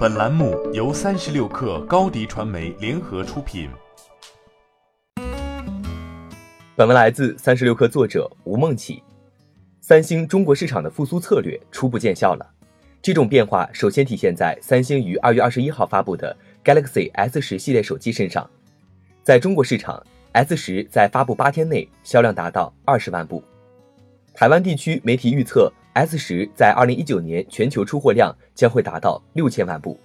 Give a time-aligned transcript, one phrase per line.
[0.00, 3.68] 本栏目由三十六氪高低传媒联合出品。
[6.74, 9.02] 本文来自三十六氪作者吴梦起。
[9.82, 12.50] 三星中国市场的复苏策略初步见效了。
[13.02, 18.48] 这种变化首先体现在三星于二月二十一号发布的 Galaxy S 十系列手机身上。
[19.22, 23.44] 在中国市场，S 十在发布八天内销量达到二十万部。
[24.32, 25.72] 台湾地区媒体预测。
[25.92, 29.98] S 十在二零一九年全球出货量将会达到六千万部，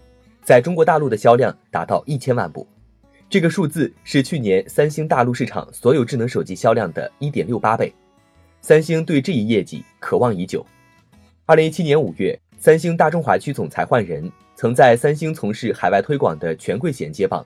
[0.44, 2.68] 在中国大陆的销量达到一千万部，
[3.30, 7.94] 这个数字是去年三星大陆市场所有智能手机销量的一点六八倍。
[8.62, 10.66] 三星对这一业绩渴望已久。
[11.46, 17.46] 二零一七年五月，三星大中华区总裁换人，曾在三星从事海外推广的权贵衔接棒。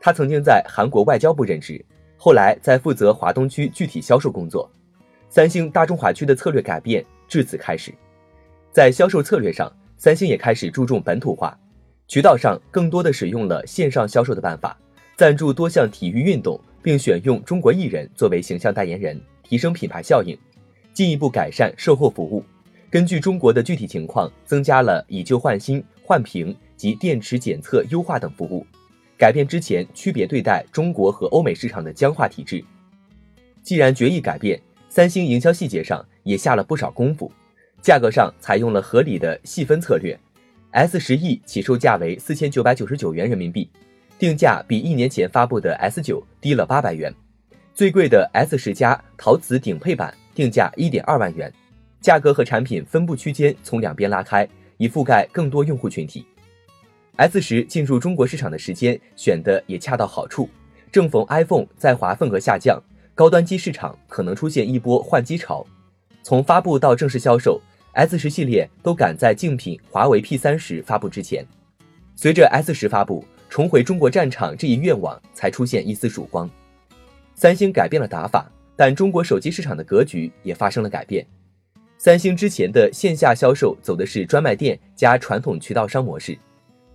[0.00, 1.84] 他曾经在韩国外交部任职，
[2.16, 4.70] 后来在负责华东区具体销售工作。
[5.34, 7.02] 三星大中华区的策略改变。
[7.26, 7.90] 至此开始，
[8.70, 11.58] 在销售策略上，三星也开始注重本土化，
[12.06, 14.78] 渠道上更多的使用了线上销售的办法，
[15.16, 20.36] 赞助多项体育运动，并选用中国艺人作为形象代言人，提升品牌效应，
[20.92, 22.44] 进一步改善售后服务。
[22.90, 28.66] 根据中国的具体情况，增加了以旧换新、换屏及电池检测优化等服务，
[29.16, 32.62] 改变之前区别对待中国和欧美市场的僵化体制。
[33.62, 34.60] 既然决议改变，
[34.94, 36.04] 三星营销细节上。
[36.22, 37.32] 也下了不少功夫，
[37.80, 40.16] 价格上采用了合理的细分策略。
[40.70, 43.68] S 十 E 起售价为四千九百九十九元人民币，
[44.20, 47.12] 定价比一年前发布的 S 九低了八百元。
[47.74, 51.52] 最贵的 S 十加陶瓷顶配版定价一点二万元，
[52.00, 54.46] 价格和产品分布区间从两边拉开，
[54.76, 56.24] 以覆盖更多用户群体。
[57.16, 60.48] S 十进入中国市场的时间选的也恰到好处，
[60.92, 62.80] 正逢 iPhone 在华份额下降，
[63.22, 65.64] 高端机市场可能出现一波换机潮。
[66.24, 71.46] 从发布到正式销售，S 十系列都赶在竞品华为 P 三十发布之前。
[72.16, 76.50] 随着 S 十发布，重回中国战场这一愿望才出现一丝曙光。
[77.36, 81.24] 三星改变了打法，但中国手机市场的格局也发生了改变。
[81.98, 86.36] 三星之前的线下销售走的是专卖店加传统渠道商模式。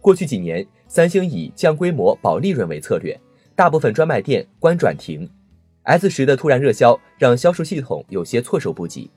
[0.02, 3.18] 过去几年，三星以降规模保利润为策略，
[3.56, 5.26] 大部分专卖店关转停。
[5.88, 9.10] S 十的突然热销让销售系统有些措手不及。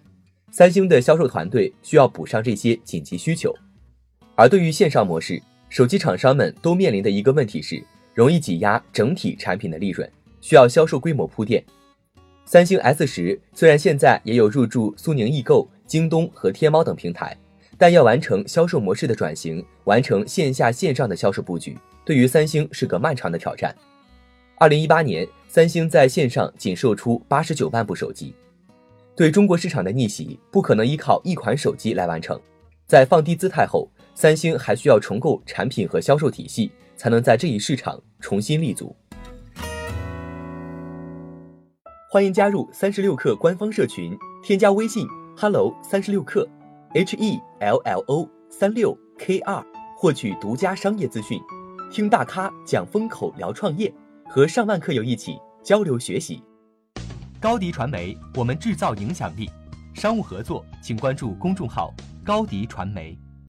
[0.52, 3.52] 三星的销售团队需要补上这些紧急需求，
[4.36, 7.82] 而对于线上模式，手机厂商们都面临的一个问题是，
[8.14, 10.08] 容易挤压整体产品的利润，
[10.40, 11.64] 需要销售规模铺垫。
[12.44, 17.36] 三星 S 十虽然现在也有入驻苏宁易购、京东和天猫等平台，
[17.76, 23.74] 但要完成销售模式的转型，完成线下线上的销售布局，对于三星是个漫长的挑战。
[24.56, 28.32] 二零一八年，三星在线上仅售出八十九万部手机。
[29.16, 32.40] 对中国市场的逆袭不可能依靠一款手机来完成，
[32.86, 38.94] 在放低姿态后，三星还需要重构产品和销售体系，才能在这一市场重新立足。
[42.08, 45.04] 欢迎加入三十六氪官方社群，添加微信
[45.36, 46.46] hello 三十六氪
[46.94, 49.60] h e l l o 三六 k 二，
[49.98, 51.40] 获取独家商业资讯，
[51.90, 53.92] 听大咖讲风口，聊创业，
[54.32, 56.40] 和上万课友一起交流学习。
[57.40, 59.50] 高迪传媒，我们制造影响力。
[59.92, 61.92] 商务合作，请关注公众号
[62.24, 63.18] “高迪传媒”。